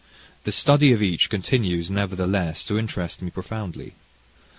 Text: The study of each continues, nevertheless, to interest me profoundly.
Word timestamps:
The 0.45 0.51
study 0.51 0.93
of 0.93 1.03
each 1.03 1.29
continues, 1.29 1.91
nevertheless, 1.91 2.63
to 2.65 2.79
interest 2.79 3.21
me 3.21 3.29
profoundly. 3.29 3.93